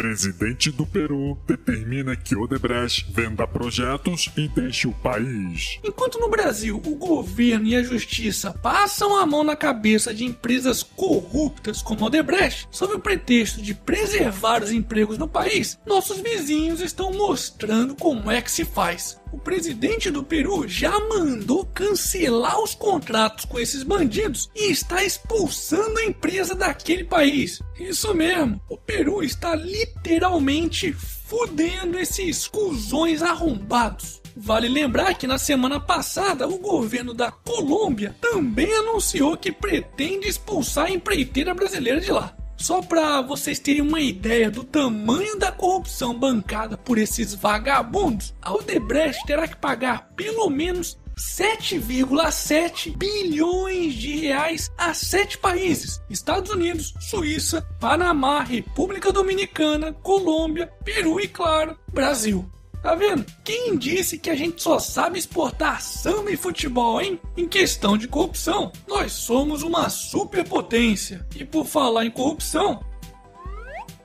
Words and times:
Presidente 0.00 0.70
do 0.70 0.86
Peru 0.86 1.36
determina 1.46 2.16
que 2.16 2.34
Odebrecht 2.34 3.12
venda 3.12 3.46
projetos 3.46 4.30
e 4.34 4.48
deixe 4.48 4.88
o 4.88 4.94
país. 4.94 5.78
Enquanto 5.84 6.18
no 6.18 6.30
Brasil 6.30 6.80
o 6.82 6.94
governo 6.94 7.66
e 7.66 7.76
a 7.76 7.82
justiça 7.82 8.50
passam 8.50 9.14
a 9.14 9.26
mão 9.26 9.44
na 9.44 9.54
cabeça 9.54 10.14
de 10.14 10.24
empresas 10.24 10.82
corruptas 10.82 11.82
como 11.82 12.06
Odebrecht, 12.06 12.66
sob 12.70 12.94
o 12.94 12.98
pretexto 12.98 13.60
de 13.60 13.74
preservar 13.74 14.62
os 14.62 14.72
empregos 14.72 15.18
no 15.18 15.28
país, 15.28 15.78
nossos 15.84 16.18
vizinhos 16.18 16.80
estão 16.80 17.12
mostrando 17.12 17.94
como 17.94 18.30
é 18.30 18.40
que 18.40 18.50
se 18.50 18.64
faz. 18.64 19.19
O 19.32 19.38
presidente 19.38 20.10
do 20.10 20.24
Peru 20.24 20.66
já 20.66 20.98
mandou 20.98 21.64
cancelar 21.66 22.60
os 22.60 22.74
contratos 22.74 23.44
com 23.44 23.58
esses 23.60 23.82
bandidos 23.82 24.50
e 24.54 24.70
está 24.70 25.04
expulsando 25.04 25.98
a 25.98 26.04
empresa 26.04 26.54
daquele 26.54 27.04
país. 27.04 27.62
Isso 27.78 28.12
mesmo, 28.12 28.60
o 28.68 28.76
Peru 28.76 29.22
está 29.22 29.54
literalmente 29.54 30.92
fudendo 30.92 31.98
esses 31.98 32.48
cuzões 32.48 33.22
arrombados. 33.22 34.20
Vale 34.36 34.68
lembrar 34.68 35.14
que 35.14 35.26
na 35.26 35.38
semana 35.38 35.78
passada 35.78 36.48
o 36.48 36.58
governo 36.58 37.14
da 37.14 37.30
Colômbia 37.30 38.16
também 38.20 38.72
anunciou 38.72 39.36
que 39.36 39.52
pretende 39.52 40.28
expulsar 40.28 40.86
a 40.86 40.90
empreiteira 40.90 41.54
brasileira 41.54 42.00
de 42.00 42.10
lá. 42.10 42.34
Só 42.60 42.82
para 42.82 43.22
vocês 43.22 43.58
terem 43.58 43.80
uma 43.80 44.00
ideia 44.00 44.50
do 44.50 44.62
tamanho 44.62 45.38
da 45.38 45.50
corrupção 45.50 46.12
bancada 46.12 46.76
por 46.76 46.98
esses 46.98 47.34
vagabundos, 47.34 48.34
a 48.42 48.52
Odebrecht 48.52 49.24
terá 49.24 49.48
que 49.48 49.56
pagar 49.56 50.10
pelo 50.14 50.50
menos 50.50 50.98
7,7 51.16 52.94
bilhões 52.98 53.94
de 53.94 54.14
reais 54.16 54.70
a 54.76 54.92
sete 54.92 55.38
países: 55.38 56.02
Estados 56.10 56.50
Unidos, 56.50 56.92
Suíça, 57.00 57.66
Panamá, 57.80 58.42
República 58.42 59.10
Dominicana, 59.10 59.94
Colômbia, 59.94 60.70
Peru 60.84 61.18
e, 61.18 61.26
claro, 61.26 61.78
Brasil. 61.90 62.46
Tá 62.82 62.94
vendo? 62.94 63.26
Quem 63.44 63.76
disse 63.76 64.18
que 64.18 64.30
a 64.30 64.34
gente 64.34 64.62
só 64.62 64.78
sabe 64.78 65.18
exportar 65.18 65.82
samba 65.82 66.30
e 66.30 66.36
futebol, 66.36 67.00
hein? 67.00 67.20
Em 67.36 67.46
questão 67.46 67.98
de 67.98 68.08
corrupção, 68.08 68.72
nós 68.88 69.12
somos 69.12 69.62
uma 69.62 69.90
superpotência. 69.90 71.26
E 71.36 71.44
por 71.44 71.66
falar 71.66 72.06
em 72.06 72.10
corrupção, 72.10 72.80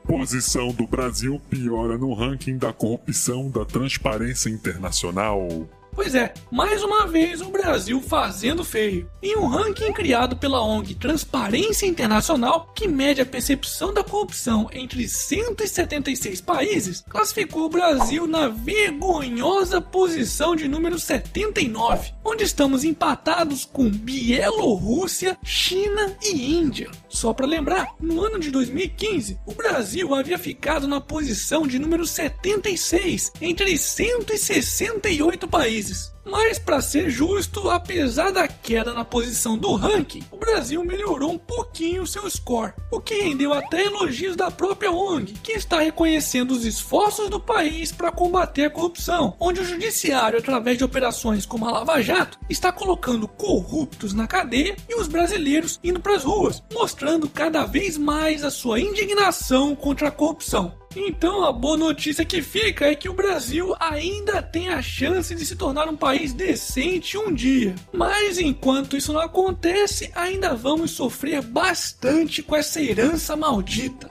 Posição 0.08 0.68
do 0.68 0.86
Brasil 0.86 1.42
piora 1.50 1.98
no 1.98 2.14
ranking 2.14 2.60
da 2.60 2.72
corrupção 2.72 3.50
da 3.50 3.66
Transparência 3.66 4.50
Internacional. 4.50 5.48
Pois 5.96 6.14
é, 6.14 6.34
mais 6.52 6.84
uma 6.84 7.08
vez 7.08 7.40
o 7.40 7.50
Brasil 7.50 8.02
fazendo 8.02 8.66
feio. 8.66 9.10
Em 9.24 9.38
um 9.38 9.48
ranking 9.48 9.94
criado 9.94 10.36
pela 10.36 10.62
ONG 10.62 10.94
Transparência 10.96 11.86
Internacional, 11.86 12.70
que 12.76 12.86
mede 12.86 13.22
a 13.22 13.26
percepção 13.26 13.94
da 13.94 14.04
corrupção 14.04 14.70
entre 14.74 15.08
176 15.08 16.42
países, 16.42 17.02
classificou 17.10 17.64
o 17.64 17.70
Brasil 17.70 18.28
na 18.28 18.50
vergonhosa 18.50 19.80
posição 19.80 20.54
de 20.54 20.68
número 20.68 21.00
79, 21.00 22.12
onde 22.26 22.44
estamos 22.44 22.84
empatados 22.84 23.64
com 23.64 23.90
Bielorrússia, 23.90 25.38
China 25.46 26.14
e 26.22 26.58
Índia. 26.58 26.92
Só 27.08 27.34
para 27.34 27.46
lembrar, 27.46 27.96
no 28.02 28.22
ano 28.22 28.38
de 28.38 28.52
2015, 28.52 29.40
o 29.46 29.54
Brasil 29.54 30.14
havia 30.14 30.38
ficado 30.38 30.90
na 30.90 31.00
posição 31.00 31.66
de 31.66 31.80
número 31.80 32.06
76 32.06 33.32
entre 33.40 33.78
168 33.78 35.48
países. 35.48 35.85
Mas, 36.26 36.58
para 36.58 36.82
ser 36.82 37.10
justo, 37.10 37.70
apesar 37.70 38.32
da 38.32 38.48
queda 38.48 38.94
na 38.94 39.06
posição 39.06 39.56
do 39.58 39.76
ranking, 39.76 40.24
o 40.32 40.38
Brasil 40.38 40.84
melhorou 40.84 41.32
um 41.32 41.38
pouquinho 41.38 42.08
seu 42.08 42.28
score, 42.30 42.74
o 42.92 43.00
que 43.00 43.22
rendeu 43.22 43.54
até 43.54 43.86
elogios 43.86 44.36
da 44.36 44.50
própria 44.50 44.92
ONG, 44.92 45.34
que 45.44 45.52
está 45.52 45.80
reconhecendo 45.80 46.52
os 46.52 46.66
esforços 46.66 47.30
do 47.30 47.40
país 47.40 47.92
para 47.92 48.12
combater 48.12 48.66
a 48.66 48.70
corrupção, 48.72 49.36
onde 49.40 49.62
o 49.62 49.66
judiciário, 49.66 50.40
através 50.40 50.78
de 50.78 50.84
operações 50.84 51.46
como 51.46 51.68
a 51.68 51.72
Lava 51.72 52.02
Jato, 52.02 52.40
está 52.50 52.72
colocando 52.72 53.28
corruptos 53.28 54.14
na 54.14 54.28
cadeia 54.28 54.76
e 54.90 54.96
os 54.96 55.08
brasileiros 55.08 55.80
indo 55.84 56.00
para 56.00 56.16
as 56.16 56.24
ruas, 56.24 56.64
mostrando 56.74 57.30
cada 57.30 57.66
vez 57.66 57.98
mais 57.98 58.44
a 58.44 58.50
sua 58.50 58.80
indignação 58.80 59.76
contra 59.76 60.08
a 60.08 60.12
corrupção. 60.12 60.74
Então 60.96 61.44
a 61.44 61.52
boa 61.52 61.76
notícia 61.76 62.24
que 62.24 62.42
fica 62.42 62.86
é 62.86 62.96
que 62.96 63.10
o 63.10 63.14
Brasil 63.14 63.76
ainda 63.80 64.42
tem 64.42 64.70
a 64.70 64.82
chance 64.82 65.36
de 65.36 65.46
se 65.46 65.56
tornar 65.56 65.90
um 65.90 65.98
país 65.98 66.34
decente 66.34 67.18
um 67.18 67.34
dia. 67.34 67.76
Mas 67.92 68.38
enquanto 68.40 68.96
isso 68.96 69.12
não 69.12 69.20
acontece, 69.20 70.10
ainda 70.16 70.56
vamos 70.56 70.92
sofrer 70.92 71.42
bastante 71.42 72.42
com 72.42 72.56
essa 72.56 72.82
herança 72.82 73.36
maldita. 73.36 74.10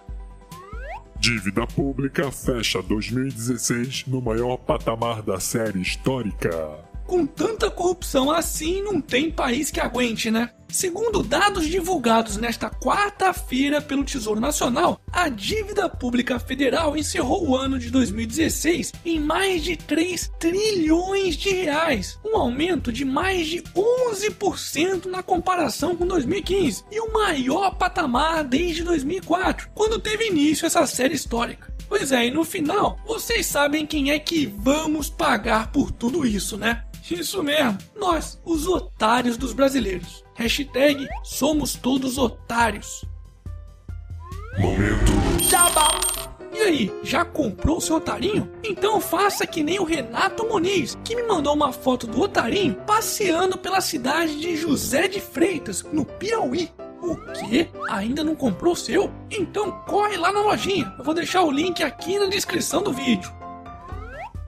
Dívida 1.18 1.66
pública 1.66 2.30
fecha 2.30 2.82
2016 2.82 4.04
no 4.06 4.20
maior 4.20 4.58
patamar 4.58 5.22
da 5.22 5.40
série 5.40 5.80
histórica. 5.80 6.93
Com 7.06 7.26
tanta 7.26 7.70
corrupção 7.70 8.30
assim, 8.30 8.82
não 8.82 9.00
tem 9.00 9.30
país 9.30 9.70
que 9.70 9.80
aguente, 9.80 10.30
né? 10.30 10.50
Segundo 10.74 11.22
dados 11.22 11.68
divulgados 11.68 12.36
nesta 12.36 12.68
quarta-feira 12.68 13.80
pelo 13.80 14.02
Tesouro 14.02 14.40
Nacional, 14.40 15.00
a 15.12 15.28
dívida 15.28 15.88
pública 15.88 16.40
federal 16.40 16.96
encerrou 16.96 17.48
o 17.48 17.56
ano 17.56 17.78
de 17.78 17.90
2016 17.90 18.92
em 19.04 19.20
mais 19.20 19.62
de 19.62 19.76
3 19.76 20.32
trilhões 20.40 21.36
de 21.36 21.50
reais, 21.50 22.18
um 22.24 22.36
aumento 22.36 22.92
de 22.92 23.04
mais 23.04 23.46
de 23.46 23.62
11% 23.62 25.06
na 25.06 25.22
comparação 25.22 25.94
com 25.94 26.04
2015 26.06 26.82
e 26.90 26.98
o 26.98 27.12
maior 27.12 27.76
patamar 27.76 28.42
desde 28.42 28.82
2004, 28.82 29.70
quando 29.74 30.00
teve 30.00 30.26
início 30.26 30.66
essa 30.66 30.84
série 30.88 31.14
histórica. 31.14 31.72
Pois 31.88 32.10
é, 32.10 32.26
e 32.26 32.30
no 32.32 32.44
final, 32.44 32.98
vocês 33.06 33.46
sabem 33.46 33.86
quem 33.86 34.10
é 34.10 34.18
que 34.18 34.46
vamos 34.46 35.08
pagar 35.08 35.70
por 35.70 35.92
tudo 35.92 36.26
isso, 36.26 36.56
né? 36.56 36.82
Isso 37.10 37.42
mesmo, 37.42 37.78
nós, 37.94 38.40
os 38.44 38.66
otários 38.66 39.36
dos 39.36 39.52
brasileiros. 39.52 40.24
Hashtag 40.34 41.06
somos 41.22 41.74
todos 41.74 42.16
otários. 42.16 43.04
Momento. 44.58 45.12
E 46.54 46.58
aí, 46.58 46.92
já 47.02 47.24
comprou 47.24 47.76
o 47.76 47.80
seu 47.80 47.96
otarinho? 47.96 48.50
Então 48.62 49.00
faça 49.00 49.46
que 49.46 49.62
nem 49.62 49.78
o 49.78 49.84
Renato 49.84 50.46
Muniz, 50.46 50.96
que 51.04 51.14
me 51.14 51.24
mandou 51.24 51.52
uma 51.52 51.72
foto 51.72 52.06
do 52.06 52.22
otarinho 52.22 52.74
passeando 52.86 53.58
pela 53.58 53.80
cidade 53.80 54.40
de 54.40 54.56
José 54.56 55.06
de 55.08 55.20
Freitas, 55.20 55.82
no 55.92 56.04
Piauí. 56.04 56.70
O 57.02 57.16
quê? 57.32 57.68
Ainda 57.90 58.24
não 58.24 58.34
comprou 58.34 58.72
o 58.72 58.76
seu? 58.76 59.12
Então 59.30 59.70
corre 59.84 60.16
lá 60.16 60.32
na 60.32 60.40
lojinha. 60.40 60.94
Eu 60.96 61.04
vou 61.04 61.12
deixar 61.12 61.42
o 61.42 61.50
link 61.50 61.82
aqui 61.82 62.18
na 62.18 62.26
descrição 62.26 62.82
do 62.82 62.92
vídeo. 62.92 63.30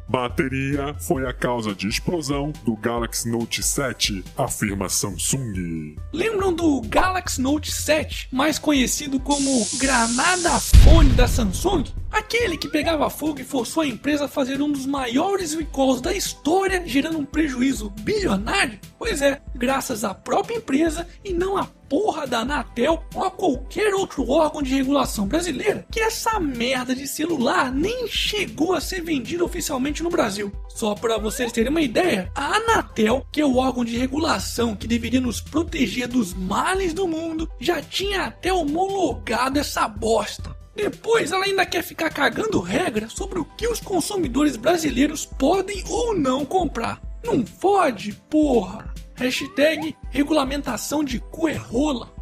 Bateria 0.08 0.94
foi 1.00 1.26
a 1.26 1.32
causa 1.32 1.74
de 1.74 1.88
explosão 1.88 2.52
do 2.64 2.76
Galaxy 2.76 3.28
Note 3.28 3.60
7, 3.60 4.22
afirma 4.36 4.88
Samsung. 4.88 5.96
Lembram 6.12 6.52
do 6.52 6.80
Galaxy 6.82 7.40
Note 7.40 7.72
7, 7.72 8.28
mais 8.30 8.56
conhecido 8.56 9.18
como 9.18 9.66
granada 9.78 10.60
fone 10.60 11.10
da 11.10 11.26
Samsung? 11.26 11.84
Aquele 12.10 12.56
que 12.56 12.68
pegava 12.68 13.10
fogo 13.10 13.40
e 13.40 13.44
forçou 13.44 13.82
a 13.82 13.86
empresa 13.86 14.26
a 14.26 14.28
fazer 14.28 14.62
um 14.62 14.70
dos 14.70 14.86
maiores 14.86 15.54
recalls 15.54 16.00
da 16.00 16.14
história, 16.14 16.86
gerando 16.86 17.18
um 17.18 17.24
prejuízo 17.24 17.90
bilionário? 18.00 18.78
Pois 18.96 19.20
é, 19.20 19.42
graças 19.54 20.04
à 20.04 20.14
própria 20.14 20.56
empresa 20.56 21.06
e 21.24 21.32
não 21.32 21.56
à 21.56 21.64
porra 21.88 22.26
da 22.26 22.40
Anatel 22.40 23.02
ou 23.14 23.24
a 23.24 23.30
qualquer 23.30 23.94
outro 23.94 24.28
órgão 24.28 24.62
de 24.62 24.74
regulação 24.74 25.26
brasileira, 25.26 25.86
que 25.90 26.00
essa 26.00 26.38
merda 26.38 26.94
de 26.94 27.06
celular 27.06 27.72
nem 27.72 28.06
chegou 28.08 28.74
a 28.74 28.80
ser 28.80 29.02
vendida 29.02 29.44
oficialmente 29.44 30.02
no 30.02 30.10
Brasil. 30.10 30.52
Só 30.68 30.94
para 30.94 31.18
vocês 31.18 31.52
terem 31.52 31.70
uma 31.70 31.80
ideia, 31.80 32.30
a 32.34 32.56
Anatel, 32.56 33.26
que 33.32 33.40
é 33.40 33.46
o 33.46 33.56
órgão 33.56 33.84
de 33.84 33.96
regulação 33.96 34.76
que 34.76 34.86
deveria 34.86 35.20
nos 35.20 35.40
proteger 35.40 36.08
dos 36.08 36.34
males 36.34 36.92
do 36.92 37.08
mundo, 37.08 37.50
já 37.58 37.80
tinha 37.80 38.24
até 38.24 38.52
homologado 38.52 39.58
essa 39.58 39.88
bosta. 39.88 40.54
Depois 40.74 41.32
ela 41.32 41.46
ainda 41.46 41.64
quer 41.64 41.82
ficar 41.82 42.10
cagando 42.10 42.60
regra 42.60 43.08
sobre 43.08 43.38
o 43.38 43.44
que 43.44 43.66
os 43.66 43.80
consumidores 43.80 44.56
brasileiros 44.56 45.24
podem 45.24 45.82
ou 45.88 46.14
não 46.14 46.44
comprar. 46.44 47.00
Não 47.24 47.44
fode, 47.46 48.12
porra! 48.28 48.94
Hashtag 49.16 49.96
regulamentação 50.10 51.02
de 51.02 51.18
cu 51.20 51.48
é 51.48 51.54
rola. 51.54 52.14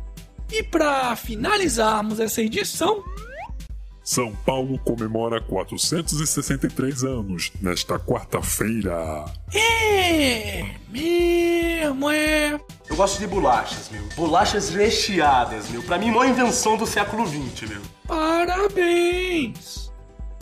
E 0.51 0.63
para 0.63 1.17
finalizarmos 1.17 2.21
essa 2.21 2.41
edição, 2.43 3.03
São 4.03 4.33
Paulo 4.47 4.79
comemora 4.79 5.41
463 5.41 7.03
anos 7.05 7.51
nesta 7.61 7.99
quarta-feira. 7.99 9.25
é 9.53 10.65
mesmo, 10.89 12.11
é. 12.11 12.61
Eu 12.89 12.97
gosto 12.97 13.19
de 13.19 13.27
bolachas, 13.27 13.89
meu. 13.91 14.05
Bolachas 14.15 14.69
recheadas, 14.71 15.69
meu. 15.71 15.83
Pra 15.83 15.99
mim, 15.99 16.11
maior 16.11 16.29
invenção 16.29 16.77
do 16.77 16.87
século 16.87 17.27
XX, 17.27 17.69
meu. 17.69 17.83
Parabéns! 18.07 19.84